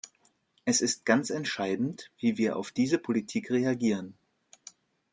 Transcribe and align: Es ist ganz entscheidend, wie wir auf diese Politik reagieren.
Es 0.65 0.81
ist 0.81 1.05
ganz 1.05 1.29
entscheidend, 1.29 2.09
wie 2.17 2.39
wir 2.39 2.55
auf 2.55 2.71
diese 2.71 2.97
Politik 2.97 3.51
reagieren. 3.51 4.15